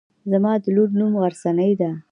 زما 0.31 0.53
د 0.63 0.65
لور 0.75 0.89
نوم 0.99 1.13
غرڅنۍ 1.21 1.71
دی. 1.79 1.91